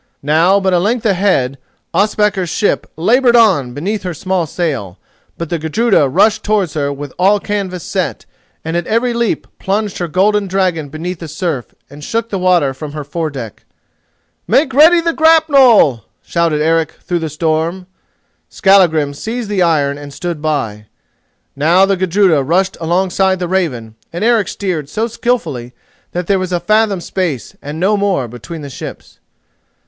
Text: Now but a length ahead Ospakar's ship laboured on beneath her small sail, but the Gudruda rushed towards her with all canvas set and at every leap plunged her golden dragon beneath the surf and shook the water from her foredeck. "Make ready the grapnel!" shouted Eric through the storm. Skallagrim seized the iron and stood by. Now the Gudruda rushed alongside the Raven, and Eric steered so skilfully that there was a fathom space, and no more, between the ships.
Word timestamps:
Now 0.23 0.59
but 0.59 0.73
a 0.73 0.79
length 0.79 1.05
ahead 1.05 1.59
Ospakar's 1.93 2.49
ship 2.49 2.89
laboured 2.95 3.35
on 3.35 3.75
beneath 3.75 4.01
her 4.01 4.15
small 4.15 4.47
sail, 4.47 4.97
but 5.37 5.51
the 5.51 5.59
Gudruda 5.59 6.09
rushed 6.09 6.43
towards 6.43 6.73
her 6.73 6.91
with 6.91 7.13
all 7.19 7.39
canvas 7.39 7.83
set 7.83 8.25
and 8.65 8.75
at 8.75 8.87
every 8.87 9.13
leap 9.13 9.45
plunged 9.59 9.99
her 9.99 10.07
golden 10.07 10.47
dragon 10.47 10.89
beneath 10.89 11.19
the 11.19 11.27
surf 11.27 11.75
and 11.87 12.03
shook 12.03 12.29
the 12.29 12.39
water 12.39 12.73
from 12.73 12.93
her 12.93 13.03
foredeck. 13.03 13.63
"Make 14.47 14.73
ready 14.73 15.01
the 15.01 15.13
grapnel!" 15.13 16.05
shouted 16.23 16.63
Eric 16.63 16.93
through 16.93 17.19
the 17.19 17.29
storm. 17.29 17.85
Skallagrim 18.49 19.13
seized 19.13 19.49
the 19.49 19.61
iron 19.61 19.99
and 19.99 20.11
stood 20.11 20.41
by. 20.41 20.87
Now 21.55 21.85
the 21.85 21.95
Gudruda 21.95 22.41
rushed 22.41 22.75
alongside 22.81 23.37
the 23.37 23.47
Raven, 23.47 23.93
and 24.11 24.23
Eric 24.23 24.47
steered 24.47 24.89
so 24.89 25.05
skilfully 25.05 25.73
that 26.11 26.25
there 26.25 26.39
was 26.39 26.51
a 26.51 26.59
fathom 26.59 27.01
space, 27.01 27.55
and 27.61 27.79
no 27.79 27.95
more, 27.97 28.27
between 28.27 28.63
the 28.63 28.69
ships. 28.71 29.19